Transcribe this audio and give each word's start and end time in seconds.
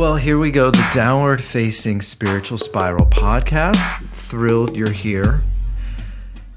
Well, 0.00 0.16
here 0.16 0.38
we 0.38 0.50
go, 0.50 0.70
the 0.70 0.90
Downward 0.94 1.42
Facing 1.42 2.00
Spiritual 2.00 2.56
Spiral 2.56 3.04
podcast. 3.04 4.02
Thrilled 4.12 4.74
you're 4.74 4.90
here. 4.90 5.42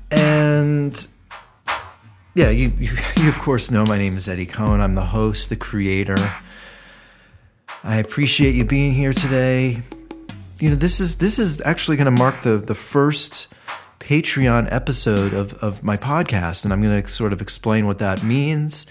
And 0.09 1.05
yeah, 2.35 2.51
you, 2.51 2.71
you, 2.79 2.95
you 3.17 3.27
of 3.27 3.37
course 3.39 3.69
know 3.69 3.85
my 3.85 3.97
name 3.97 4.15
is 4.15 4.29
Eddie 4.29 4.45
Cohn. 4.45 4.79
I'm 4.79 4.95
the 4.95 5.07
host, 5.07 5.49
the 5.49 5.57
creator. 5.57 6.15
I 7.83 7.97
appreciate 7.97 8.55
you 8.55 8.63
being 8.63 8.93
here 8.93 9.11
today. 9.11 9.81
You 10.61 10.69
know, 10.69 10.77
this 10.77 11.01
is 11.01 11.17
this 11.17 11.37
is 11.37 11.59
actually 11.65 11.97
going 11.97 12.05
to 12.05 12.11
mark 12.11 12.43
the 12.43 12.55
the 12.59 12.75
first 12.75 13.49
Patreon 13.99 14.71
episode 14.71 15.33
of 15.33 15.53
of 15.55 15.83
my 15.83 15.97
podcast 15.97 16.63
and 16.63 16.71
I'm 16.71 16.81
going 16.81 17.03
to 17.03 17.09
sort 17.09 17.33
of 17.33 17.41
explain 17.41 17.87
what 17.87 17.97
that 17.97 18.23
means. 18.23 18.85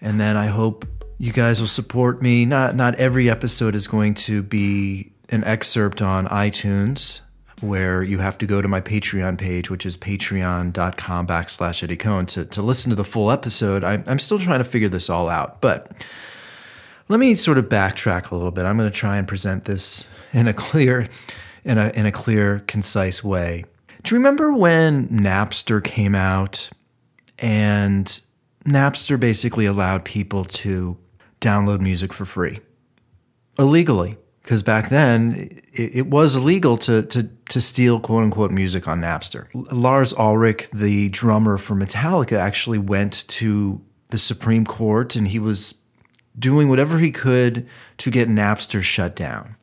And 0.00 0.18
then 0.18 0.38
I 0.38 0.46
hope 0.46 0.86
you 1.18 1.32
guys 1.32 1.60
will 1.60 1.68
support 1.68 2.22
me. 2.22 2.44
Not 2.44 2.74
not 2.74 2.94
every 2.96 3.30
episode 3.30 3.74
is 3.74 3.86
going 3.86 4.14
to 4.14 4.42
be 4.42 5.12
an 5.28 5.44
excerpt 5.44 6.02
on 6.02 6.26
iTunes 6.28 7.20
where 7.60 8.02
you 8.02 8.18
have 8.18 8.36
to 8.38 8.46
go 8.46 8.60
to 8.60 8.68
my 8.68 8.80
Patreon 8.80 9.38
page, 9.38 9.70
which 9.70 9.86
is 9.86 9.96
patreon.com 9.96 11.26
backslash 11.26 11.82
Eddie 11.82 11.96
Cohn 11.96 12.26
to, 12.26 12.44
to 12.44 12.62
listen 12.62 12.90
to 12.90 12.96
the 12.96 13.04
full 13.04 13.30
episode. 13.30 13.84
I, 13.84 14.02
I'm 14.06 14.18
still 14.18 14.38
trying 14.38 14.58
to 14.58 14.64
figure 14.64 14.88
this 14.88 15.08
all 15.08 15.28
out. 15.28 15.60
But 15.60 16.04
let 17.08 17.20
me 17.20 17.34
sort 17.34 17.58
of 17.58 17.66
backtrack 17.66 18.30
a 18.30 18.34
little 18.34 18.50
bit. 18.50 18.64
I'm 18.64 18.76
going 18.76 18.90
to 18.90 18.96
try 18.96 19.16
and 19.16 19.26
present 19.26 19.64
this 19.64 20.04
in 20.32 20.48
a 20.48 20.52
clear, 20.52 21.06
in 21.64 21.78
a, 21.78 21.88
in 21.90 22.06
a 22.06 22.12
clear, 22.12 22.60
concise 22.66 23.22
way. 23.22 23.64
Do 24.02 24.14
you 24.14 24.18
remember 24.18 24.52
when 24.52 25.08
Napster 25.08 25.82
came 25.82 26.14
out 26.14 26.68
and 27.38 28.20
Napster 28.66 29.18
basically 29.18 29.64
allowed 29.64 30.04
people 30.04 30.44
to 30.44 30.98
download 31.44 31.80
music 31.80 32.12
for 32.12 32.24
free 32.24 32.60
illegally 33.58 34.16
because 34.42 34.62
back 34.62 34.88
then 34.88 35.60
it, 35.72 35.96
it, 35.96 36.06
was 36.06 36.36
illegal 36.36 36.76
to, 36.76 37.02
to, 37.02 37.24
to 37.48 37.60
steal 37.60 38.00
quote 38.00 38.24
unquote 38.24 38.50
music 38.50 38.86
on 38.86 39.00
Napster. 39.00 39.46
Lars 39.72 40.12
Ulrich, 40.14 40.68
the 40.72 41.08
drummer 41.08 41.56
for 41.56 41.74
Metallica, 41.74 42.36
actually 42.36 42.78
went 42.78 43.26
to 43.28 43.80
the 44.08 44.18
Supreme 44.18 44.64
Court 44.64 45.16
and 45.16 45.28
he 45.28 45.38
was 45.38 45.74
doing 46.38 46.68
whatever 46.68 46.98
he 46.98 47.10
could 47.10 47.66
to 47.98 48.10
get 48.10 48.28
Napster 48.28 48.82
shut 48.82 49.16
down. 49.16 49.56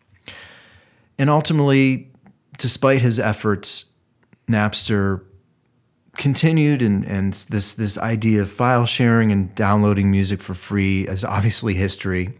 And 1.17 1.29
ultimately, 1.29 2.11
despite 2.57 3.01
his 3.01 3.19
efforts, 3.19 3.85
Napster 4.49 5.23
continued 6.21 6.83
and, 6.83 7.03
and 7.05 7.33
this 7.49 7.73
this 7.73 7.97
idea 7.97 8.43
of 8.43 8.51
file 8.51 8.85
sharing 8.85 9.31
and 9.31 9.53
downloading 9.55 10.11
music 10.11 10.39
for 10.39 10.53
free 10.53 11.07
is 11.07 11.25
obviously 11.25 11.73
history. 11.73 12.37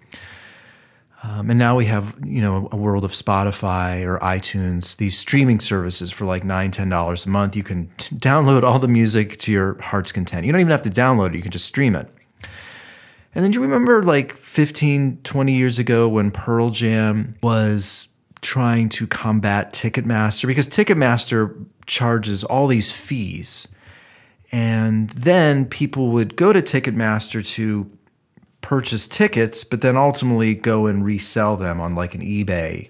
Um, 1.23 1.49
and 1.49 1.57
now 1.57 1.75
we 1.75 1.85
have 1.85 2.15
you 2.23 2.41
know 2.41 2.69
a 2.71 2.77
world 2.77 3.03
of 3.03 3.11
Spotify 3.11 4.05
or 4.05 4.19
iTunes, 4.19 4.97
these 4.97 5.17
streaming 5.17 5.59
services 5.59 6.11
for 6.11 6.25
like 6.25 6.43
nine 6.43 6.69
ten 6.69 6.89
dollars 6.89 7.25
a 7.25 7.29
month. 7.29 7.55
You 7.55 7.63
can 7.63 7.91
t- 7.97 8.15
download 8.15 8.61
all 8.61 8.77
the 8.77 8.87
music 8.87 9.37
to 9.39 9.51
your 9.51 9.81
heart's 9.81 10.11
content. 10.11 10.45
You 10.45 10.51
don't 10.51 10.61
even 10.61 10.71
have 10.71 10.83
to 10.83 10.89
download 10.89 11.29
it; 11.29 11.35
you 11.35 11.41
can 11.41 11.51
just 11.51 11.65
stream 11.65 11.95
it. 11.95 12.07
And 13.33 13.43
then 13.43 13.49
do 13.51 13.55
you 13.55 13.61
remember 13.63 14.03
like 14.03 14.35
15, 14.35 15.21
20 15.23 15.53
years 15.53 15.79
ago 15.79 16.07
when 16.07 16.31
Pearl 16.31 16.69
Jam 16.69 17.35
was 17.41 18.09
trying 18.41 18.89
to 18.89 19.07
combat 19.07 19.73
Ticketmaster 19.73 20.47
because 20.47 20.67
Ticketmaster 20.67 21.65
charges 21.85 22.43
all 22.43 22.67
these 22.67 22.91
fees. 22.91 23.67
And 24.51 25.09
then 25.11 25.65
people 25.65 26.09
would 26.09 26.35
go 26.35 26.51
to 26.51 26.61
Ticketmaster 26.61 27.45
to 27.55 27.89
purchase 28.61 29.07
tickets, 29.07 29.63
but 29.63 29.81
then 29.81 29.95
ultimately 29.97 30.53
go 30.55 30.87
and 30.87 31.05
resell 31.05 31.57
them 31.57 31.79
on 31.79 31.95
like 31.95 32.13
an 32.15 32.21
eBay 32.21 32.89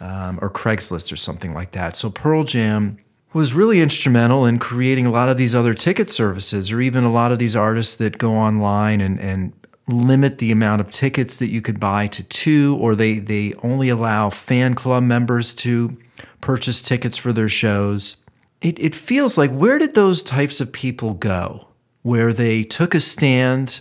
um, 0.00 0.38
or 0.40 0.50
Craigslist 0.50 1.12
or 1.12 1.16
something 1.16 1.54
like 1.54 1.72
that. 1.72 1.96
So 1.96 2.10
Pearl 2.10 2.44
Jam 2.44 2.98
was 3.32 3.52
really 3.52 3.80
instrumental 3.80 4.46
in 4.46 4.58
creating 4.58 5.06
a 5.06 5.10
lot 5.10 5.28
of 5.28 5.36
these 5.36 5.54
other 5.54 5.74
ticket 5.74 6.08
services, 6.08 6.70
or 6.70 6.80
even 6.80 7.04
a 7.04 7.12
lot 7.12 7.32
of 7.32 7.38
these 7.38 7.56
artists 7.56 7.96
that 7.96 8.16
go 8.16 8.32
online 8.34 9.00
and, 9.00 9.18
and 9.20 9.52
limit 9.88 10.38
the 10.38 10.50
amount 10.50 10.80
of 10.80 10.90
tickets 10.90 11.36
that 11.36 11.50
you 11.50 11.60
could 11.60 11.78
buy 11.78 12.06
to 12.08 12.22
two, 12.24 12.76
or 12.80 12.94
they, 12.94 13.18
they 13.18 13.52
only 13.62 13.88
allow 13.88 14.30
fan 14.30 14.74
club 14.74 15.02
members 15.02 15.52
to 15.54 15.96
purchase 16.40 16.82
tickets 16.82 17.16
for 17.18 17.32
their 17.32 17.48
shows. 17.48 18.16
It, 18.60 18.78
it 18.78 18.94
feels 18.94 19.36
like 19.36 19.50
where 19.50 19.78
did 19.78 19.94
those 19.94 20.22
types 20.22 20.60
of 20.60 20.72
people 20.72 21.14
go? 21.14 21.68
Where 22.02 22.32
they 22.32 22.64
took 22.64 22.94
a 22.94 23.00
stand 23.00 23.80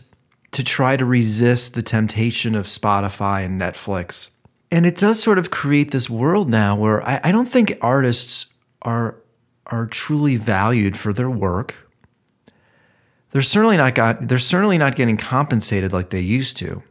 to 0.51 0.63
try 0.63 0.97
to 0.97 1.05
resist 1.05 1.73
the 1.73 1.81
temptation 1.81 2.55
of 2.55 2.67
Spotify 2.67 3.43
and 3.43 3.59
Netflix. 3.59 4.29
And 4.71 4.85
it 4.85 4.97
does 4.97 5.21
sort 5.21 5.37
of 5.37 5.51
create 5.51 5.91
this 5.91 6.09
world 6.09 6.49
now 6.49 6.75
where 6.75 7.07
I, 7.07 7.19
I 7.25 7.31
don't 7.31 7.47
think 7.47 7.77
artists 7.81 8.47
are 8.81 9.17
are 9.67 9.85
truly 9.85 10.35
valued 10.35 10.97
for 10.97 11.13
their 11.13 11.29
work 11.29 11.82
they're 13.33 13.41
certainly 13.41 13.77
not 13.77 13.95
got 13.95 14.27
they're 14.27 14.39
certainly 14.39 14.77
not 14.77 14.95
getting 14.95 15.17
compensated 15.17 15.91
like 15.91 16.11
they 16.11 16.21
used 16.21 16.55
to. 16.57 16.83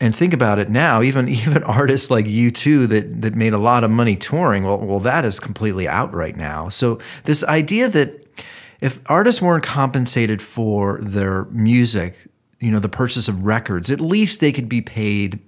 And 0.00 0.14
think 0.14 0.32
about 0.32 0.60
it 0.60 0.70
now, 0.70 1.02
even 1.02 1.28
even 1.42 1.62
artists 1.64 2.10
like 2.10 2.24
U2 2.24 2.88
that 2.88 3.20
that 3.22 3.34
made 3.34 3.52
a 3.52 3.58
lot 3.58 3.84
of 3.84 3.90
money 3.90 4.16
touring, 4.16 4.64
well, 4.64 4.78
well, 4.78 5.00
that 5.00 5.26
is 5.26 5.38
completely 5.38 5.86
out 5.86 6.14
right 6.14 6.36
now. 6.36 6.70
So 6.70 6.98
this 7.24 7.44
idea 7.44 7.88
that 7.88 8.24
if 8.80 9.00
artists 9.06 9.42
weren't 9.42 9.64
compensated 9.64 10.40
for 10.40 11.00
their 11.02 11.44
music, 11.46 12.28
you 12.60 12.70
know, 12.70 12.78
the 12.78 12.88
purchase 12.88 13.28
of 13.28 13.44
records, 13.44 13.90
at 13.90 14.00
least 14.00 14.38
they 14.40 14.52
could 14.52 14.68
be 14.68 14.80
paid 14.80 15.40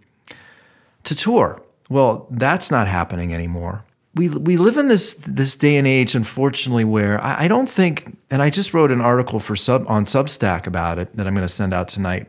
to 1.05 1.15
tour. 1.15 1.63
Well, 1.89 2.27
that's 2.31 2.71
not 2.71 2.89
happening 2.89 3.33
anymore 3.33 3.85
we 4.15 4.29
we 4.29 4.57
live 4.57 4.77
in 4.77 4.89
this 4.89 5.15
this 5.15 5.55
day 5.55 5.77
and 5.77 5.87
age, 5.87 6.15
unfortunately, 6.15 6.85
where 6.85 7.23
I, 7.23 7.45
I 7.45 7.49
don't 7.49 7.69
think, 7.69 8.17
and 8.31 8.43
I 8.43 8.51
just 8.51 8.73
wrote 8.73 8.91
an 8.91 9.01
article 9.01 9.41
for 9.41 9.57
sub 9.57 9.85
on 9.89 10.05
Substack 10.05 10.67
about 10.67 10.99
it 10.99 11.17
that 11.17 11.27
I'm 11.27 11.35
going 11.35 11.47
to 11.47 11.53
send 11.53 11.75
out 11.75 11.89
tonight, 11.89 12.29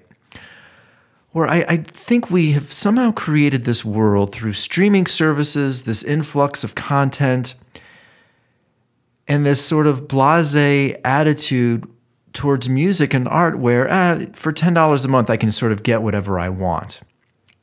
where 1.32 1.48
I, 1.48 1.66
I 1.68 1.78
think 1.78 2.30
we 2.30 2.52
have 2.54 2.74
somehow 2.74 3.12
created 3.12 3.66
this 3.66 3.86
world 3.86 4.32
through 4.32 4.54
streaming 4.54 5.06
services, 5.06 5.84
this 5.84 6.04
influx 6.04 6.64
of 6.64 6.76
content, 6.76 7.54
and 9.28 9.46
this 9.46 9.64
sort 9.64 9.88
of 9.88 10.08
blase 10.08 10.56
attitude 11.06 11.88
towards 12.34 12.68
music 12.70 13.14
and 13.14 13.28
art, 13.28 13.60
where 13.60 13.92
ah, 13.92 14.26
for 14.34 14.52
ten 14.52 14.74
dollars 14.74 15.06
a 15.06 15.08
month 15.08 15.30
I 15.30 15.38
can 15.38 15.52
sort 15.52 15.72
of 15.72 15.84
get 15.84 16.02
whatever 16.02 16.40
I 16.40 16.50
want, 16.50 17.02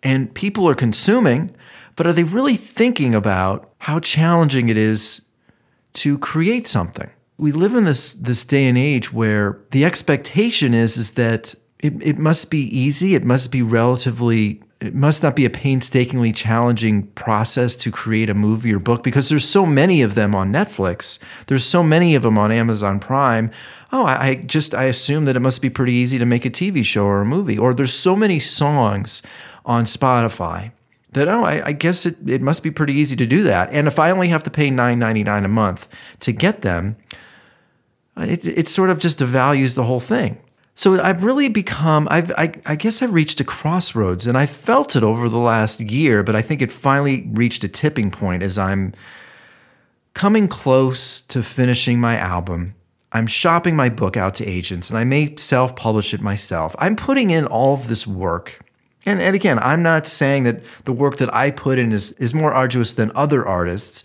and 0.02 0.32
people 0.32 0.68
are 0.68 0.74
consuming 0.74 1.54
but 1.98 2.06
are 2.06 2.12
they 2.12 2.22
really 2.22 2.54
thinking 2.54 3.12
about 3.12 3.72
how 3.78 3.98
challenging 3.98 4.68
it 4.68 4.76
is 4.76 5.22
to 5.94 6.16
create 6.16 6.68
something? 6.68 7.10
We 7.38 7.52
live 7.52 7.74
in 7.74 7.84
this 7.84 8.14
this 8.14 8.44
day 8.44 8.66
and 8.66 8.76
age 8.76 9.12
where 9.12 9.60
the 9.70 9.84
expectation 9.84 10.74
is 10.74 10.96
is 10.96 11.12
that 11.12 11.54
it, 11.78 11.94
it 12.02 12.18
must 12.18 12.50
be 12.50 12.62
easy, 12.76 13.14
it 13.14 13.24
must 13.24 13.52
be 13.52 13.62
relatively 13.62 14.60
it 14.80 14.94
must 14.94 15.24
not 15.24 15.34
be 15.34 15.44
a 15.44 15.50
painstakingly 15.50 16.30
challenging 16.30 17.08
process 17.08 17.74
to 17.76 17.90
create 17.90 18.30
a 18.30 18.34
movie 18.34 18.72
or 18.72 18.78
book 18.78 19.02
because 19.02 19.28
there's 19.28 19.44
so 19.44 19.66
many 19.66 20.02
of 20.02 20.14
them 20.14 20.36
on 20.36 20.52
Netflix. 20.52 21.18
There's 21.48 21.64
so 21.64 21.82
many 21.82 22.14
of 22.14 22.22
them 22.22 22.38
on 22.38 22.52
Amazon 22.52 23.00
Prime. 23.00 23.50
Oh, 23.92 24.04
I, 24.04 24.26
I, 24.26 24.34
just 24.36 24.76
I 24.76 24.84
assume 24.84 25.24
that 25.24 25.34
it 25.34 25.40
must 25.40 25.62
be 25.62 25.70
pretty 25.70 25.94
easy 25.94 26.16
to 26.18 26.26
make 26.26 26.44
a 26.44 26.50
TV 26.50 26.84
show 26.84 27.06
or 27.06 27.22
a 27.22 27.24
movie. 27.26 27.58
Or 27.58 27.74
there's 27.74 27.92
so 27.92 28.14
many 28.14 28.38
songs 28.38 29.20
on 29.66 29.84
Spotify 29.84 30.70
that 31.12 31.28
oh 31.28 31.44
I, 31.44 31.66
I, 31.66 31.72
guess 31.72 32.06
it, 32.06 32.16
it 32.28 32.42
must 32.42 32.62
be 32.62 32.70
pretty 32.70 32.92
easy 32.92 33.16
to 33.16 33.26
do 33.26 33.42
that 33.44 33.70
and 33.72 33.86
if 33.86 33.98
i 33.98 34.10
only 34.10 34.28
have 34.28 34.42
to 34.42 34.50
pay 34.50 34.68
$9.99 34.68 35.44
a 35.44 35.48
month 35.48 35.88
to 36.20 36.32
get 36.32 36.60
them 36.60 36.96
Uh, 38.18 38.24
it, 38.24 38.44
it 38.44 38.68
sort 38.68 38.90
of 38.90 38.98
just 38.98 39.20
devalues 39.20 39.74
the 39.74 39.84
whole 39.84 40.00
thing. 40.00 40.38
So 40.74 41.02
i've 41.02 41.24
really 41.24 41.48
become 41.48 42.06
I've, 42.08 42.30
I, 42.32 42.52
I 42.64 42.76
guess 42.76 43.02
i've 43.02 43.12
reached 43.12 43.40
a 43.40 43.44
crossroads 43.44 44.28
and 44.28 44.38
i 44.38 44.46
felt 44.46 44.94
it 44.94 45.02
over 45.02 45.28
the 45.28 45.36
last 45.36 45.80
year 45.80 46.22
but 46.22 46.36
i 46.36 46.42
think 46.42 46.62
it 46.62 46.70
finally 46.70 47.28
reached 47.32 47.64
a 47.64 47.68
tipping 47.68 48.12
point 48.12 48.44
as 48.44 48.58
i'm 48.58 48.94
coming 50.14 50.48
close 50.48 51.20
to 51.20 51.42
finishing 51.44 52.00
my 52.00 52.16
album. 52.16 52.74
I'm 53.12 53.26
shopping 53.28 53.76
my 53.76 53.88
book 53.88 54.16
out 54.16 54.34
to 54.36 54.46
agents 54.46 54.90
and 54.90 54.98
i 54.98 55.04
may 55.04 55.36
self-publish 55.36 56.12
it 56.14 56.20
myself. 56.20 56.74
I'm 56.78 56.96
putting 56.96 57.30
in 57.30 57.46
all 57.46 57.74
of 57.74 57.88
this 57.88 58.06
work. 58.06 58.60
And, 59.06 59.20
and 59.20 59.34
again, 59.34 59.58
I'm 59.60 59.82
not 59.82 60.06
saying 60.06 60.42
that 60.44 60.62
the 60.84 60.92
work 60.92 61.16
that 61.16 61.32
I 61.32 61.50
put 61.50 61.78
in 61.78 61.92
is, 61.92 62.12
is 62.12 62.34
more 62.34 62.52
arduous 62.52 62.92
than 62.92 63.10
other 63.14 63.46
artists. 63.46 64.04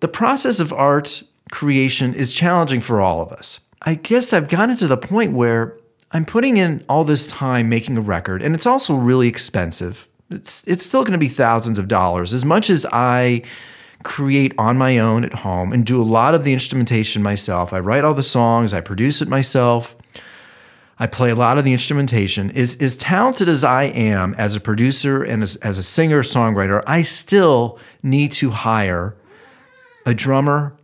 The 0.00 0.08
process 0.08 0.60
of 0.60 0.72
art 0.72 1.22
creation 1.50 2.14
is 2.14 2.34
challenging 2.34 2.80
for 2.80 3.00
all 3.00 3.20
of 3.20 3.32
us. 3.32 3.60
I 3.82 3.94
guess 3.94 4.32
I've 4.32 4.48
gotten 4.48 4.76
to 4.76 4.86
the 4.86 4.96
point 4.96 5.32
where 5.32 5.78
I'm 6.10 6.24
putting 6.24 6.56
in 6.56 6.84
all 6.88 7.04
this 7.04 7.26
time 7.26 7.68
making 7.68 7.96
a 7.96 8.00
record, 8.00 8.42
and 8.42 8.54
it's 8.54 8.66
also 8.66 8.94
really 8.94 9.28
expensive. 9.28 10.08
It's, 10.30 10.62
it's 10.66 10.84
still 10.84 11.02
going 11.02 11.12
to 11.12 11.18
be 11.18 11.28
thousands 11.28 11.78
of 11.78 11.88
dollars. 11.88 12.34
As 12.34 12.44
much 12.44 12.70
as 12.70 12.86
I 12.92 13.42
create 14.02 14.54
on 14.58 14.78
my 14.78 14.98
own 14.98 15.24
at 15.24 15.34
home 15.34 15.72
and 15.72 15.84
do 15.84 16.00
a 16.00 16.04
lot 16.04 16.34
of 16.34 16.44
the 16.44 16.52
instrumentation 16.52 17.22
myself, 17.22 17.72
I 17.72 17.80
write 17.80 18.04
all 18.04 18.14
the 18.14 18.22
songs, 18.22 18.72
I 18.72 18.80
produce 18.80 19.20
it 19.22 19.28
myself. 19.28 19.96
I 20.98 21.06
play 21.06 21.30
a 21.30 21.36
lot 21.36 21.58
of 21.58 21.64
the 21.64 21.72
instrumentation. 21.72 22.50
Is 22.50 22.76
as 22.76 22.96
talented 22.96 23.48
as 23.48 23.62
I 23.62 23.84
am 23.84 24.34
as 24.34 24.56
a 24.56 24.60
producer 24.60 25.22
and 25.22 25.42
as, 25.42 25.56
as 25.56 25.78
a 25.78 25.82
singer 25.82 26.22
songwriter, 26.22 26.82
I 26.86 27.02
still 27.02 27.78
need 28.02 28.32
to 28.32 28.50
hire 28.50 29.14
a 30.04 30.14
drummer, 30.14 30.76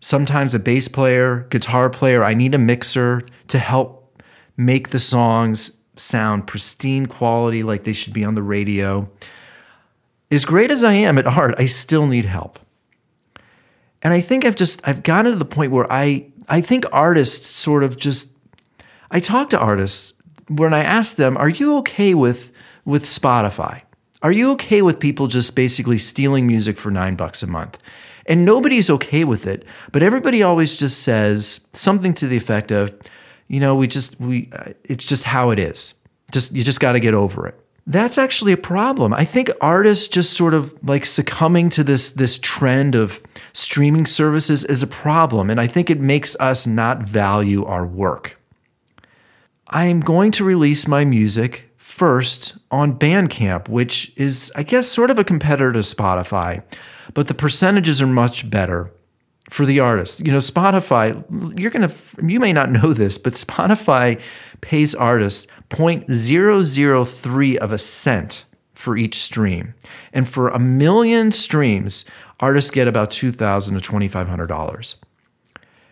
sometimes 0.00 0.54
a 0.54 0.58
bass 0.58 0.88
player, 0.88 1.46
guitar 1.50 1.90
player. 1.90 2.24
I 2.24 2.34
need 2.34 2.54
a 2.54 2.58
mixer 2.58 3.22
to 3.48 3.58
help 3.58 4.22
make 4.56 4.90
the 4.90 4.98
songs 4.98 5.78
sound 5.96 6.46
pristine 6.46 7.06
quality 7.06 7.62
like 7.62 7.84
they 7.84 7.92
should 7.92 8.12
be 8.12 8.24
on 8.24 8.34
the 8.34 8.42
radio. 8.42 9.08
As 10.30 10.44
great 10.44 10.70
as 10.70 10.84
I 10.84 10.92
am 10.92 11.18
at 11.18 11.26
art, 11.26 11.54
I 11.58 11.66
still 11.66 12.06
need 12.06 12.24
help. 12.24 12.58
And 14.02 14.14
I 14.14 14.20
think 14.20 14.44
I've 14.44 14.56
just 14.56 14.80
I've 14.86 15.02
gotten 15.02 15.32
to 15.32 15.38
the 15.38 15.44
point 15.44 15.72
where 15.72 15.90
I 15.92 16.26
I 16.48 16.60
think 16.60 16.84
artists 16.92 17.46
sort 17.46 17.82
of 17.82 17.96
just 17.96 18.30
I 19.10 19.20
talk 19.20 19.50
to 19.50 19.58
artists 19.58 20.12
when 20.48 20.72
I 20.72 20.84
ask 20.84 21.16
them, 21.16 21.36
"Are 21.36 21.48
you 21.48 21.76
okay 21.78 22.14
with 22.14 22.52
with 22.84 23.04
Spotify? 23.04 23.82
Are 24.22 24.32
you 24.32 24.50
okay 24.52 24.82
with 24.82 24.98
people 24.98 25.28
just 25.28 25.54
basically 25.54 25.98
stealing 25.98 26.46
music 26.46 26.76
for 26.76 26.90
9 26.90 27.14
bucks 27.16 27.42
a 27.42 27.46
month?" 27.46 27.78
And 28.26 28.44
nobody's 28.44 28.90
okay 28.90 29.24
with 29.24 29.46
it, 29.46 29.64
but 29.90 30.02
everybody 30.02 30.42
always 30.42 30.78
just 30.78 31.02
says 31.02 31.60
something 31.72 32.12
to 32.14 32.26
the 32.26 32.36
effect 32.36 32.70
of, 32.70 32.92
"You 33.46 33.60
know, 33.60 33.74
we 33.74 33.86
just 33.86 34.20
we 34.20 34.50
uh, 34.52 34.72
it's 34.84 35.06
just 35.06 35.24
how 35.24 35.50
it 35.50 35.58
is. 35.58 35.94
Just 36.30 36.54
you 36.54 36.62
just 36.62 36.80
got 36.80 36.92
to 36.92 37.00
get 37.00 37.14
over 37.14 37.46
it." 37.46 37.58
That's 37.86 38.18
actually 38.18 38.52
a 38.52 38.58
problem. 38.58 39.14
I 39.14 39.24
think 39.24 39.50
artists 39.62 40.08
just 40.08 40.34
sort 40.34 40.52
of 40.52 40.74
like 40.86 41.06
succumbing 41.06 41.70
to 41.70 41.84
this 41.84 42.10
this 42.10 42.38
trend 42.38 42.94
of 42.94 43.22
streaming 43.54 44.04
services 44.04 44.62
is 44.64 44.82
a 44.82 44.86
problem, 44.86 45.48
and 45.48 45.58
I 45.58 45.66
think 45.66 45.88
it 45.88 46.00
makes 46.00 46.36
us 46.38 46.66
not 46.66 47.02
value 47.02 47.64
our 47.64 47.86
work. 47.86 48.38
I'm 49.68 50.00
going 50.00 50.32
to 50.32 50.44
release 50.44 50.86
my 50.86 51.04
music 51.04 51.67
first 51.88 52.58
on 52.70 52.96
Bandcamp, 52.96 53.68
which 53.68 54.12
is, 54.14 54.52
I 54.54 54.62
guess, 54.62 54.86
sort 54.86 55.10
of 55.10 55.18
a 55.18 55.24
competitor 55.24 55.72
to 55.72 55.78
Spotify, 55.78 56.62
but 57.14 57.28
the 57.28 57.34
percentages 57.34 58.02
are 58.02 58.06
much 58.06 58.48
better 58.48 58.92
for 59.48 59.64
the 59.64 59.80
artist. 59.80 60.20
You 60.20 60.30
know, 60.30 60.38
Spotify, 60.38 61.24
you're 61.58 61.70
going 61.70 61.88
to, 61.88 61.94
you 62.22 62.38
may 62.38 62.52
not 62.52 62.70
know 62.70 62.92
this, 62.92 63.16
but 63.16 63.32
Spotify 63.32 64.20
pays 64.60 64.94
artists 64.94 65.46
0.003 65.70 67.56
of 67.56 67.72
a 67.72 67.78
cent 67.78 68.44
for 68.74 68.96
each 68.96 69.16
stream. 69.16 69.74
And 70.12 70.28
for 70.28 70.50
a 70.50 70.58
million 70.58 71.32
streams, 71.32 72.04
artists 72.38 72.70
get 72.70 72.86
about 72.86 73.10
2,000 73.10 73.80
to 73.80 73.90
$2,500. 73.90 74.94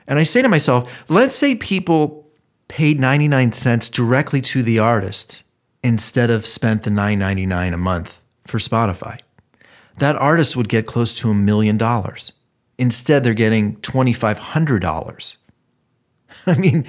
And 0.07 0.19
I 0.19 0.23
say 0.25 0.43
to 0.43 0.49
myself, 0.49 1.05
let's 1.09 1.35
say 1.35 1.55
people 1.55 2.29
paid 2.69 3.01
99 3.01 3.53
cents 3.53 3.89
directly 3.89 4.43
to 4.43 4.63
the 4.63 4.79
artist 4.79 5.43
instead 5.87 6.31
of 6.31 6.45
spent 6.45 6.83
the 6.83 6.91
9.99 6.91 7.73
a 7.73 7.77
month 7.77 8.21
for 8.45 8.59
Spotify. 8.59 9.21
That 9.99 10.17
artist 10.17 10.57
would 10.57 10.69
get 10.69 10.85
close 10.85 11.17
to 11.21 11.31
a 11.31 11.35
million 11.35 11.77
dollars. 11.77 12.33
Instead, 12.77 13.23
they're 13.23 13.35
getting 13.35 13.77
$2,500. 13.77 15.37
I 16.47 16.55
mean, 16.55 16.87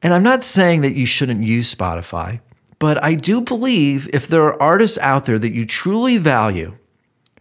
and 0.00 0.14
I'm 0.14 0.22
not 0.22 0.44
saying 0.44 0.82
that 0.82 0.94
you 0.94 1.04
shouldn't 1.04 1.42
use 1.42 1.74
Spotify, 1.74 2.38
but 2.78 3.02
I 3.02 3.14
do 3.14 3.40
believe 3.40 4.08
if 4.12 4.28
there 4.28 4.44
are 4.44 4.62
artists 4.62 4.98
out 4.98 5.24
there 5.24 5.40
that 5.40 5.52
you 5.52 5.66
truly 5.66 6.18
value, 6.18 6.76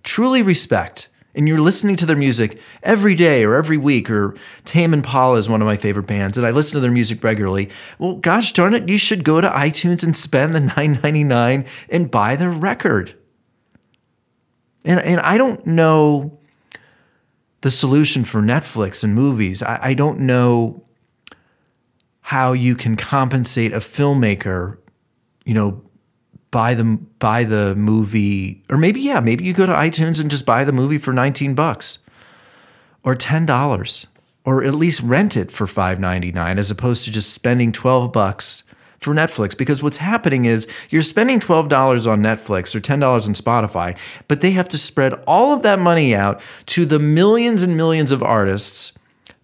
truly 0.02 0.42
respect, 0.42 1.08
and 1.34 1.48
you're 1.48 1.60
listening 1.60 1.96
to 1.98 2.06
their 2.06 2.16
music 2.16 2.60
every 2.84 3.16
day 3.16 3.44
or 3.44 3.56
every 3.56 3.78
week, 3.78 4.10
or 4.10 4.36
Tame 4.66 4.94
Impala 4.94 5.38
is 5.38 5.48
one 5.48 5.62
of 5.62 5.66
my 5.66 5.78
favorite 5.78 6.08
bands, 6.08 6.38
and 6.38 6.46
I 6.46 6.52
listen 6.52 6.74
to 6.74 6.80
their 6.80 6.92
music 6.92 7.24
regularly. 7.24 7.70
Well, 8.00 8.16
gosh 8.16 8.52
darn 8.52 8.74
it, 8.74 8.90
you 8.90 8.98
should 8.98 9.24
go 9.24 9.42
to 9.42 9.50
iTunes 9.50 10.04
and 10.04 10.18
spend 10.18 10.54
the 10.54 10.60
$9.99 10.60 11.68
and 11.90 12.12
buy 12.12 12.36
their 12.36 12.50
record. 12.50 13.16
And, 14.84 15.00
and 15.00 15.20
I 15.22 15.38
don't 15.38 15.66
know 15.66 16.38
the 17.62 17.72
solution 17.72 18.24
for 18.24 18.42
Netflix 18.42 19.04
and 19.04 19.14
movies. 19.14 19.62
I, 19.62 19.80
I 19.82 19.94
don't 19.94 20.22
know 20.22 20.84
how 22.22 22.54
you 22.54 22.76
can 22.76 22.96
compensate 22.96 23.74
a 23.74 23.78
filmmaker, 23.78 24.78
you 25.46 25.54
know, 25.54 25.84
buy 26.52 26.74
the 26.74 26.84
buy 26.84 27.46
the 27.46 27.74
movie 27.76 28.62
or 28.70 28.78
maybe 28.78 29.00
yeah 29.00 29.20
maybe 29.22 29.44
you 29.46 29.54
go 29.54 29.66
to 29.66 29.74
iTunes 29.74 30.20
and 30.20 30.30
just 30.30 30.46
buy 30.46 30.64
the 30.64 30.74
movie 30.74 30.98
for 30.98 31.14
19 31.14 31.56
bucks 31.56 32.00
or 33.04 33.16
$10 33.16 34.08
or 34.44 34.64
at 34.64 34.76
least 34.76 35.02
rent 35.02 35.38
it 35.38 35.52
for 35.52 35.66
5.99 35.66 36.58
as 36.58 36.70
opposed 36.70 37.06
to 37.06 37.12
just 37.12 37.32
spending 37.32 37.72
12 37.72 38.12
bucks 38.12 38.64
for 38.98 39.14
Netflix. 39.14 39.58
Because 39.58 39.82
what's 39.82 39.98
happening 39.98 40.46
is 40.46 40.68
you're 40.90 41.02
spending 41.02 41.40
$12 41.40 42.12
on 42.12 42.22
Netflix 42.22 42.76
or 42.76 42.80
$10 42.82 43.04
on 43.04 43.34
Spotify 43.34 43.98
but 44.28 44.42
they 44.42 44.52
have 44.52 44.68
to 44.70 44.78
spread 44.78 45.14
all 45.26 45.54
of 45.54 45.64
that 45.64 45.80
money 45.80 46.14
out 46.14 46.42
to 46.68 46.86
the 46.86 47.00
millions 47.00 47.64
and 47.64 47.78
millions 47.78 48.12
of 48.12 48.22
artists 48.22 48.94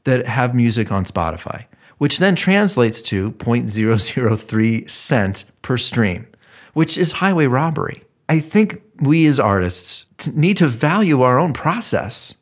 that 0.03 0.25
have 0.25 0.53
music 0.53 0.91
on 0.91 1.05
Spotify 1.05 1.65
which 1.97 2.19
then 2.19 2.35
translates 2.35 3.01
to 3.01 3.31
0.003 3.31 4.89
cent 4.89 5.43
per 5.61 5.77
stream 5.77 6.27
which 6.73 6.97
is 6.97 7.13
highway 7.13 7.47
robbery. 7.47 8.03
I 8.29 8.39
think 8.39 8.81
we 8.99 9.25
as 9.27 9.39
artists 9.39 10.05
need 10.33 10.57
to 10.57 10.67
value 10.67 11.21
our 11.21 11.39
own 11.39 11.53
process. 11.53 12.35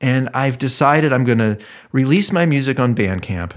And 0.00 0.28
I've 0.34 0.58
decided 0.58 1.12
I'm 1.12 1.24
going 1.24 1.38
to 1.38 1.58
release 1.92 2.32
my 2.32 2.44
music 2.44 2.78
on 2.78 2.94
Bandcamp. 2.94 3.52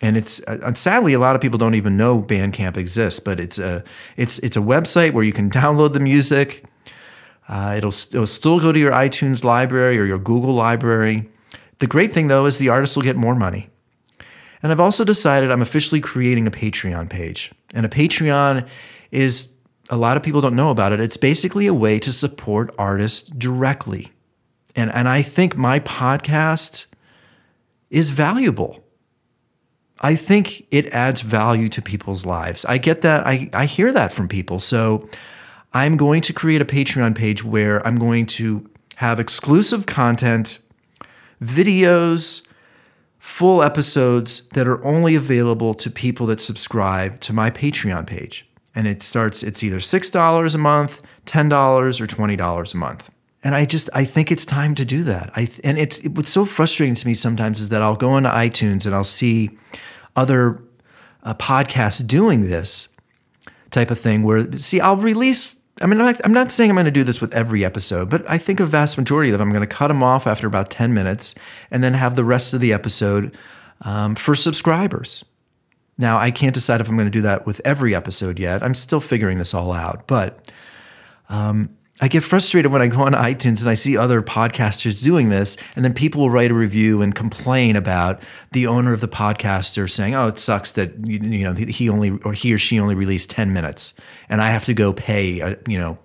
And 0.00 0.16
it's 0.16 0.42
uh, 0.48 0.72
sadly 0.74 1.12
a 1.12 1.18
lot 1.18 1.36
of 1.36 1.42
people 1.42 1.58
don't 1.58 1.74
even 1.74 1.96
know 1.96 2.20
Bandcamp 2.20 2.76
exists, 2.76 3.20
but 3.20 3.38
it's 3.38 3.58
a 3.58 3.84
it's 4.16 4.40
it's 4.40 4.56
a 4.56 4.60
website 4.60 5.12
where 5.12 5.22
you 5.22 5.32
can 5.32 5.48
download 5.60 5.92
the 5.92 6.00
music. 6.00 6.64
Uh, 7.48 7.74
it'll 7.76 7.90
it'll 7.90 8.26
still 8.26 8.58
go 8.58 8.72
to 8.72 8.78
your 8.78 8.92
iTunes 8.92 9.44
library 9.44 9.98
or 9.98 10.04
your 10.04 10.18
Google 10.18 10.54
library. 10.54 11.28
The 11.78 11.86
great 11.86 12.12
thing 12.12 12.28
though 12.28 12.46
is 12.46 12.58
the 12.58 12.68
artist 12.68 12.96
will 12.96 13.04
get 13.04 13.16
more 13.16 13.36
money. 13.36 13.68
And 14.62 14.72
I've 14.72 14.80
also 14.80 15.04
decided 15.04 15.50
I'm 15.50 15.62
officially 15.62 16.00
creating 16.00 16.46
a 16.46 16.50
Patreon 16.50 17.10
page. 17.10 17.52
And 17.72 17.86
a 17.86 17.88
Patreon 17.88 18.68
is, 19.10 19.48
a 19.90 19.96
lot 19.96 20.16
of 20.16 20.22
people 20.22 20.40
don't 20.40 20.56
know 20.56 20.70
about 20.70 20.92
it. 20.92 21.00
It's 21.00 21.16
basically 21.16 21.66
a 21.66 21.74
way 21.74 21.98
to 21.98 22.12
support 22.12 22.74
artists 22.78 23.28
directly. 23.30 24.12
And, 24.74 24.90
and 24.92 25.08
I 25.08 25.22
think 25.22 25.56
my 25.56 25.80
podcast 25.80 26.86
is 27.90 28.10
valuable. 28.10 28.82
I 30.00 30.16
think 30.16 30.66
it 30.70 30.86
adds 30.86 31.20
value 31.20 31.68
to 31.68 31.82
people's 31.82 32.26
lives. 32.26 32.64
I 32.64 32.78
get 32.78 33.02
that. 33.02 33.26
I, 33.26 33.48
I 33.52 33.66
hear 33.66 33.92
that 33.92 34.12
from 34.12 34.28
people. 34.28 34.58
So 34.58 35.08
I'm 35.72 35.96
going 35.96 36.22
to 36.22 36.32
create 36.32 36.60
a 36.60 36.64
Patreon 36.64 37.14
page 37.14 37.44
where 37.44 37.86
I'm 37.86 37.96
going 37.96 38.26
to 38.26 38.68
have 38.96 39.20
exclusive 39.20 39.86
content, 39.86 40.58
videos, 41.42 42.46
full 43.22 43.62
episodes 43.62 44.48
that 44.48 44.66
are 44.66 44.84
only 44.84 45.14
available 45.14 45.74
to 45.74 45.88
people 45.88 46.26
that 46.26 46.40
subscribe 46.40 47.20
to 47.20 47.32
my 47.32 47.52
Patreon 47.52 48.04
page. 48.04 48.44
And 48.74 48.88
it 48.88 49.00
starts, 49.00 49.44
it's 49.44 49.62
either 49.62 49.76
$6 49.76 50.54
a 50.54 50.58
month, 50.58 51.00
$10, 51.26 52.00
or 52.00 52.06
$20 52.08 52.74
a 52.74 52.76
month. 52.76 53.10
And 53.44 53.54
I 53.54 53.64
just, 53.64 53.88
I 53.94 54.04
think 54.04 54.32
it's 54.32 54.44
time 54.44 54.74
to 54.74 54.84
do 54.84 55.04
that. 55.04 55.30
I, 55.36 55.48
and 55.62 55.78
it's, 55.78 56.00
it, 56.00 56.16
what's 56.16 56.30
so 56.30 56.44
frustrating 56.44 56.96
to 56.96 57.06
me 57.06 57.14
sometimes 57.14 57.60
is 57.60 57.68
that 57.68 57.80
I'll 57.80 57.94
go 57.94 58.16
into 58.16 58.28
iTunes 58.28 58.86
and 58.86 58.94
I'll 58.94 59.04
see 59.04 59.56
other 60.16 60.60
uh, 61.22 61.34
podcasts 61.34 62.04
doing 62.04 62.48
this 62.48 62.88
type 63.70 63.92
of 63.92 64.00
thing 64.00 64.24
where, 64.24 64.50
see, 64.58 64.80
I'll 64.80 64.96
release 64.96 65.60
I 65.80 65.86
mean, 65.86 66.00
I'm 66.00 66.32
not 66.32 66.50
saying 66.50 66.70
I'm 66.70 66.76
going 66.76 66.84
to 66.84 66.90
do 66.90 67.04
this 67.04 67.20
with 67.20 67.32
every 67.32 67.64
episode, 67.64 68.10
but 68.10 68.28
I 68.28 68.38
think 68.38 68.60
a 68.60 68.66
vast 68.66 68.98
majority 68.98 69.30
of 69.30 69.38
them, 69.38 69.48
I'm 69.48 69.54
going 69.54 69.66
to 69.66 69.74
cut 69.74 69.88
them 69.88 70.02
off 70.02 70.26
after 70.26 70.46
about 70.46 70.70
10 70.70 70.92
minutes 70.92 71.34
and 71.70 71.82
then 71.82 71.94
have 71.94 72.14
the 72.14 72.24
rest 72.24 72.52
of 72.52 72.60
the 72.60 72.72
episode 72.72 73.36
um, 73.80 74.14
for 74.14 74.34
subscribers. 74.34 75.24
Now, 75.96 76.18
I 76.18 76.30
can't 76.30 76.54
decide 76.54 76.80
if 76.80 76.88
I'm 76.88 76.96
going 76.96 77.06
to 77.06 77.10
do 77.10 77.22
that 77.22 77.46
with 77.46 77.60
every 77.64 77.94
episode 77.94 78.38
yet. 78.38 78.62
I'm 78.62 78.74
still 78.74 79.00
figuring 79.00 79.38
this 79.38 79.54
all 79.54 79.72
out, 79.72 80.06
but 80.06 80.52
um, 81.28 81.70
I 82.02 82.08
get 82.08 82.24
frustrated 82.24 82.72
when 82.72 82.82
I 82.82 82.88
go 82.88 83.02
on 83.02 83.12
iTunes 83.12 83.60
and 83.62 83.70
I 83.70 83.74
see 83.74 83.96
other 83.96 84.22
podcasters 84.22 85.04
doing 85.04 85.28
this, 85.28 85.56
and 85.76 85.84
then 85.84 85.94
people 85.94 86.20
will 86.20 86.30
write 86.30 86.50
a 86.50 86.54
review 86.54 87.00
and 87.00 87.14
complain 87.14 87.76
about 87.76 88.20
the 88.50 88.66
owner 88.66 88.92
of 88.92 89.00
the 89.00 89.08
podcaster 89.08 89.88
saying, 89.88 90.16
"Oh, 90.16 90.26
it 90.26 90.40
sucks 90.40 90.72
that 90.72 91.06
you 91.06 91.44
know 91.44 91.54
he 91.54 91.88
only 91.88 92.10
or 92.24 92.32
he 92.32 92.52
or 92.52 92.58
she 92.58 92.80
only 92.80 92.96
released 92.96 93.30
ten 93.30 93.52
minutes, 93.52 93.94
and 94.28 94.42
I 94.42 94.50
have 94.50 94.64
to 94.64 94.74
go 94.74 94.92
pay 94.92 95.40
uh, 95.40 95.54
you 95.66 95.78
know." 95.78 95.96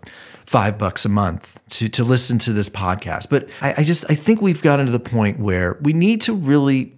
five 0.46 0.78
bucks 0.78 1.04
a 1.04 1.10
month 1.10 1.60
to, 1.68 1.90
to 1.90 2.06
listen 2.06 2.40
to 2.40 2.54
this 2.54 2.70
podcast. 2.70 3.30
But 3.30 3.50
I, 3.62 3.74
I 3.80 3.84
just 3.84 4.06
I 4.10 4.16
think 4.16 4.42
we've 4.42 4.62
gotten 4.62 4.86
to 4.86 4.92
the 4.94 4.98
point 4.98 5.42
where 5.42 5.78
we 5.82 5.92
need 5.92 6.22
to 6.22 6.34
really 6.34 6.96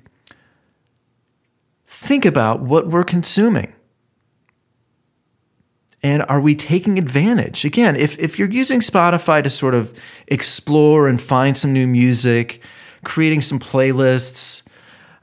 think 1.87 2.25
about 2.25 2.61
what 2.61 2.89
we're 2.89 3.03
consuming. 3.03 3.73
And 6.01 6.23
are 6.29 6.39
we 6.39 6.55
taking 6.55 6.97
advantage? 6.97 7.65
Again, 7.65 7.95
if, 7.95 8.17
if 8.19 8.39
you're 8.39 8.49
using 8.49 8.79
Spotify 8.79 9.43
to 9.43 9.49
sort 9.49 9.75
of 9.75 9.97
explore 10.27 11.07
and 11.07 11.21
find 11.21 11.57
some 11.57 11.73
new 11.73 11.87
music, 11.87 12.61
creating 13.03 13.41
some 13.41 13.59
playlists, 13.59 14.61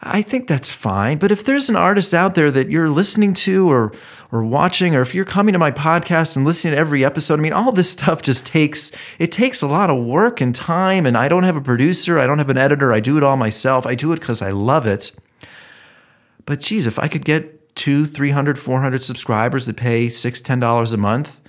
I 0.02 0.22
think 0.22 0.46
that's 0.46 0.70
fine. 0.70 1.18
But 1.18 1.32
if 1.32 1.44
there's 1.44 1.70
an 1.70 1.76
artist 1.76 2.12
out 2.12 2.34
there 2.34 2.50
that 2.50 2.70
you're 2.70 2.90
listening 2.90 3.34
to 3.34 3.70
or 3.70 3.92
or 4.32 4.42
watching, 4.44 4.96
or 4.96 5.00
if 5.02 5.14
you're 5.14 5.24
coming 5.24 5.52
to 5.52 5.58
my 5.58 5.70
podcast 5.70 6.36
and 6.36 6.44
listening 6.44 6.72
to 6.72 6.78
every 6.78 7.04
episode, 7.04 7.38
I 7.38 7.42
mean, 7.42 7.52
all 7.52 7.70
this 7.70 7.90
stuff 7.96 8.22
just 8.22 8.44
takes 8.44 8.92
it 9.18 9.32
takes 9.32 9.62
a 9.62 9.66
lot 9.66 9.88
of 9.88 10.04
work 10.04 10.40
and 10.40 10.54
time. 10.54 11.06
And 11.06 11.16
I 11.16 11.28
don't 11.28 11.44
have 11.44 11.56
a 11.56 11.60
producer, 11.60 12.18
I 12.18 12.26
don't 12.26 12.38
have 12.38 12.50
an 12.50 12.58
editor, 12.58 12.92
I 12.92 13.00
do 13.00 13.16
it 13.16 13.22
all 13.22 13.36
myself. 13.36 13.86
I 13.86 13.94
do 13.94 14.12
it 14.12 14.20
because 14.20 14.42
I 14.42 14.50
love 14.50 14.86
it. 14.86 15.12
But 16.44 16.60
geez, 16.60 16.86
if 16.86 16.98
I 16.98 17.08
could 17.08 17.24
get 17.24 17.65
two, 17.76 18.06
300, 18.06 18.58
400 18.58 19.02
subscribers 19.02 19.66
that 19.66 19.76
pay 19.76 20.08
six, 20.08 20.40
ten 20.40 20.58
dollars 20.58 20.92
a 20.92 20.96
month, 20.96 21.40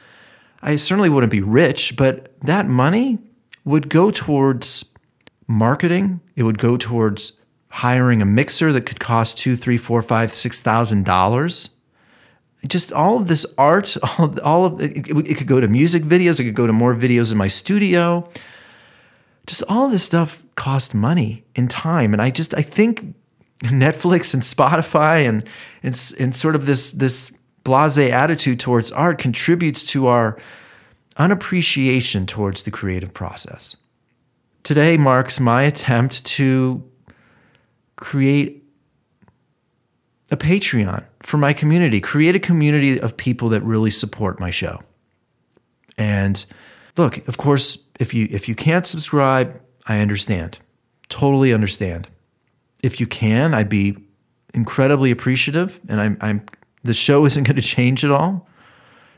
I 0.61 0.75
certainly 0.75 1.09
wouldn't 1.09 1.31
be 1.31 1.41
rich, 1.41 1.95
but 1.95 2.37
that 2.41 2.67
money 2.67 3.19
would 3.63 3.89
go 3.89 4.11
towards 4.11 4.85
marketing. 5.47 6.19
It 6.35 6.43
would 6.43 6.57
go 6.57 6.77
towards 6.77 7.33
hiring 7.69 8.21
a 8.21 8.25
mixer 8.25 8.71
that 8.73 8.85
could 8.85 8.99
cost 8.99 9.37
two, 9.37 9.55
three, 9.55 9.77
four, 9.77 10.01
five, 10.01 10.35
six 10.35 10.61
thousand 10.61 11.05
dollars. 11.05 11.69
Just 12.67 12.91
all 12.91 13.17
of 13.17 13.27
this 13.27 13.45
art, 13.57 13.95
all, 14.17 14.39
all 14.41 14.65
of 14.65 14.81
it, 14.81 14.97
it 14.97 15.37
could 15.37 15.47
go 15.47 15.59
to 15.59 15.67
music 15.67 16.03
videos. 16.03 16.39
It 16.39 16.45
could 16.45 16.55
go 16.55 16.67
to 16.67 16.73
more 16.73 16.95
videos 16.95 17.31
in 17.31 17.37
my 17.37 17.47
studio. 17.47 18.29
Just 19.45 19.63
all 19.69 19.89
this 19.89 20.03
stuff 20.03 20.43
costs 20.55 20.93
money 20.93 21.45
and 21.55 21.69
time, 21.69 22.13
and 22.13 22.21
I 22.21 22.31
just 22.31 22.53
I 22.55 22.61
think 22.61 23.15
Netflix 23.63 24.33
and 24.33 24.43
Spotify 24.43 25.27
and 25.27 25.47
and, 25.83 26.13
and 26.19 26.35
sort 26.35 26.55
of 26.55 26.65
this 26.65 26.91
this 26.91 27.31
blase 27.63 27.97
attitude 27.97 28.59
towards 28.59 28.91
art 28.91 29.17
contributes 29.17 29.85
to 29.87 30.07
our 30.07 30.37
unappreciation 31.17 32.25
towards 32.25 32.63
the 32.63 32.71
creative 32.71 33.13
process. 33.13 33.75
Today 34.63 34.97
marks 34.97 35.39
my 35.39 35.63
attempt 35.63 36.23
to 36.25 36.83
create 37.95 38.63
a 40.31 40.37
Patreon 40.37 41.05
for 41.23 41.37
my 41.37 41.53
community, 41.53 41.99
create 41.99 42.35
a 42.35 42.39
community 42.39 42.99
of 42.99 43.17
people 43.17 43.49
that 43.49 43.63
really 43.63 43.89
support 43.91 44.39
my 44.39 44.51
show. 44.51 44.81
And 45.97 46.45
look, 46.97 47.27
of 47.27 47.37
course, 47.37 47.77
if 47.99 48.13
you 48.13 48.27
if 48.29 48.47
you 48.47 48.55
can't 48.55 48.85
subscribe, 48.85 49.59
I 49.87 49.99
understand. 49.99 50.59
Totally 51.09 51.53
understand. 51.53 52.07
If 52.87 52.99
you 53.01 53.05
can, 53.05 53.53
I'd 53.53 53.69
be 53.69 53.97
incredibly 54.53 55.11
appreciative 55.11 55.79
and 55.89 55.99
I'm 55.99 56.17
I'm 56.21 56.45
the 56.83 56.93
show 56.93 57.25
isn't 57.29 57.43
going 57.43 57.57
to 57.57 57.61
change 57.61 58.05
at 58.05 58.11
all. 58.11 58.47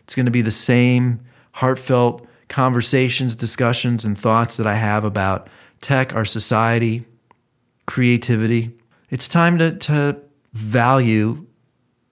It's 0.03 0.15
going 0.15 0.25
to 0.25 0.31
be 0.31 0.41
the 0.41 0.51
same 0.51 1.21
heartfelt 1.53 2.25
conversations, 2.47 3.35
discussions, 3.35 4.03
and 4.03 4.17
thoughts 4.17 4.57
that 4.57 4.65
I 4.65 4.73
have 4.73 5.03
about 5.03 5.47
tech, 5.81 6.15
our 6.15 6.25
society, 6.25 7.05
creativity. 7.85 8.75
It's 9.11 9.27
time 9.27 9.59
to, 9.59 9.77
to 9.77 10.19
value 10.51 11.45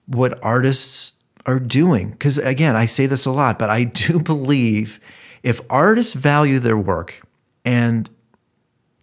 what 0.06 0.38
artists 0.42 1.14
are 1.44 1.58
doing. 1.58 2.10
Because 2.10 2.38
again, 2.38 2.76
I 2.76 2.84
say 2.84 3.06
this 3.06 3.26
a 3.26 3.32
lot, 3.32 3.58
but 3.58 3.68
I 3.68 3.84
do 4.06 4.20
believe 4.20 5.00
if 5.42 5.60
artists 5.68 6.14
value 6.14 6.60
their 6.60 6.78
work 6.78 7.20
and 7.64 8.08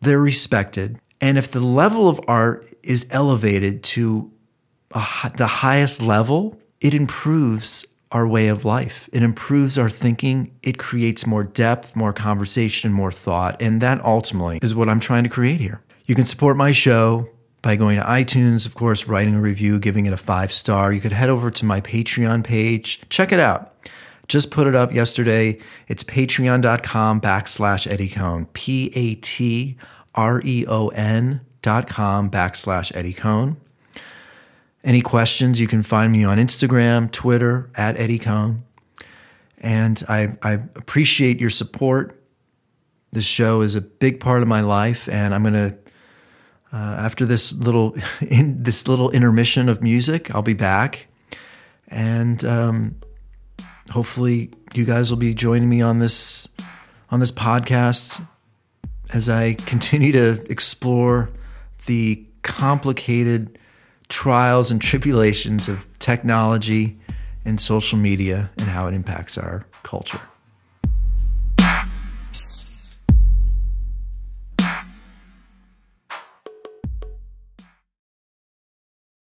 they're 0.02 0.20
respected, 0.20 1.00
and 1.26 1.40
if 1.40 1.50
the 1.50 1.60
level 1.60 2.08
of 2.08 2.22
art 2.28 2.72
is 2.84 3.08
elevated 3.10 3.84
to 3.84 4.32
a, 4.92 5.32
the 5.36 5.48
highest 5.48 6.00
level, 6.00 6.62
it 6.80 6.94
improves 6.94 7.88
our 8.12 8.28
way 8.28 8.48
of 8.48 8.64
life. 8.64 9.10
It 9.12 9.24
improves 9.24 9.76
our 9.80 9.90
thinking. 9.90 10.56
It 10.62 10.78
creates 10.78 11.26
more 11.26 11.44
depth, 11.44 11.96
more 11.96 12.14
conversation, 12.14 12.92
more 12.92 13.12
thought. 13.12 13.60
And 13.60 13.82
that 13.82 14.06
ultimately 14.06 14.60
is 14.62 14.76
what 14.76 14.88
I'm 14.88 15.00
trying 15.00 15.24
to 15.24 15.30
create 15.30 15.60
here. 15.60 15.82
You 16.06 16.14
can 16.14 16.26
support 16.26 16.58
my 16.58 16.72
show 16.72 17.28
by 17.64 17.76
going 17.76 17.98
to 17.98 18.06
iTunes, 18.06 18.68
of 18.68 18.76
course, 18.76 19.08
writing 19.08 19.34
a 19.34 19.42
review, 19.42 19.80
giving 19.80 20.06
it 20.06 20.14
a 20.14 20.18
five 20.18 20.54
star. 20.54 20.94
You 20.94 21.02
could 21.02 21.12
head 21.12 21.30
over 21.30 21.50
to 21.50 21.66
my 21.66 21.82
Patreon 21.82 22.44
page. 22.44 23.02
Check 23.10 23.32
it 23.32 23.40
out. 23.40 23.74
Just 24.28 24.52
put 24.52 24.68
it 24.68 24.76
up 24.76 24.94
yesterday. 24.94 25.58
It's 25.88 26.04
patreon.com 26.04 27.20
backslash 27.20 27.92
Eddie 27.92 28.10
Cohn. 28.10 28.46
P 28.54 28.92
A 28.94 29.16
T 29.16 29.76
R 30.16 30.42
E 30.44 30.66
O 30.68 30.88
N 30.90 31.42
dot 31.62 31.88
com 31.88 32.30
backslash 32.30 32.96
Eddie 32.96 33.14
Cohn. 33.14 33.58
Any 34.84 35.02
questions, 35.02 35.60
you 35.60 35.68
can 35.68 35.82
find 35.82 36.12
me 36.12 36.24
on 36.24 36.38
Instagram, 36.38 37.12
Twitter, 37.12 37.72
at 37.74 38.00
Eddie 38.00 38.20
Cohn. 38.20 38.64
And 39.58 40.04
I, 40.08 40.38
I 40.44 40.52
appreciate 40.52 41.42
your 41.42 41.50
support. 41.50 42.22
This 43.12 43.26
show 43.26 43.62
is 43.62 43.74
a 43.74 43.82
big 43.82 44.20
part 44.20 44.44
of 44.44 44.48
my 44.48 44.62
life, 44.62 45.10
and 45.10 45.34
I'm 45.34 45.42
going 45.42 45.54
to, 45.54 45.76
uh, 46.72 46.78
after 46.78 47.26
this 47.26 47.52
little, 47.52 47.96
in, 48.22 48.62
this 48.62 48.88
little 48.88 49.10
intermission 49.10 49.70
of 49.70 49.82
music, 49.82 50.34
I'll 50.36 50.44
be 50.44 50.54
back, 50.54 51.08
and 51.88 52.46
um, 52.46 52.96
hopefully 53.90 54.52
you 54.76 54.86
guys 54.86 55.10
will 55.10 55.18
be 55.18 55.34
joining 55.34 55.70
me 55.70 55.82
on 55.82 55.98
this, 55.98 56.48
on 57.10 57.20
this 57.20 57.32
podcast 57.32 58.24
as 59.12 59.30
I 59.30 59.54
continue 59.54 60.12
to 60.14 60.40
explore 60.50 61.30
the 61.86 62.26
complicated 62.42 63.58
trials 64.08 64.72
and 64.72 64.82
tribulations 64.82 65.68
of 65.68 65.88
technology 66.00 66.98
and 67.44 67.60
social 67.60 67.98
media 67.98 68.50
and 68.58 68.68
how 68.68 68.88
it 68.88 68.94
impacts 68.94 69.38
our 69.38 69.66
culture. 69.84 70.22